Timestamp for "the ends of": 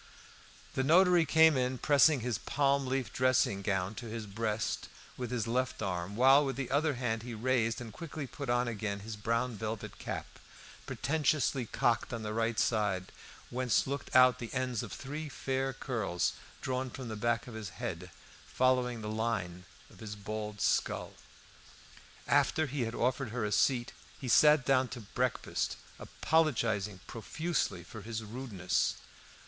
14.39-14.91